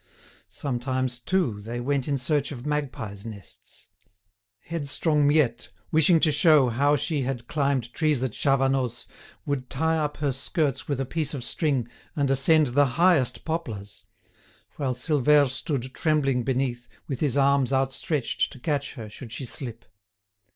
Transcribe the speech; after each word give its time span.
Sometimes, 0.49 1.19
too, 1.19 1.61
they 1.61 1.79
went 1.79 2.07
in 2.07 2.17
search 2.17 2.51
of 2.51 2.65
magpies' 2.65 3.23
nests. 3.23 3.89
Headstrong 4.61 5.27
Miette, 5.27 5.69
wishing 5.91 6.19
to 6.21 6.31
show 6.31 6.69
how 6.69 6.95
she 6.95 7.21
had 7.21 7.47
climbed 7.47 7.93
trees 7.93 8.23
at 8.23 8.31
Chavanoz, 8.31 9.05
would 9.45 9.69
tie 9.69 9.97
up 9.99 10.17
her 10.17 10.31
skirts 10.31 10.87
with 10.87 10.99
a 10.99 11.05
piece 11.05 11.35
of 11.35 11.43
string, 11.43 11.87
and 12.15 12.31
ascend 12.31 12.69
the 12.69 12.85
highest 12.97 13.45
poplars; 13.45 14.03
while 14.77 14.95
Silvère 14.95 15.47
stood 15.47 15.93
trembling 15.93 16.41
beneath, 16.41 16.87
with 17.07 17.19
his 17.19 17.37
arms 17.37 17.71
outstretched 17.71 18.51
to 18.51 18.59
catch 18.59 18.95
her 18.95 19.07
should 19.07 19.31
she 19.31 19.45
slip. 19.45 19.85